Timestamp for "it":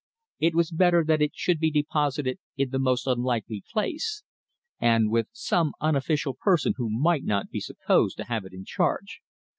0.39-0.55, 1.21-1.33, 8.45-8.51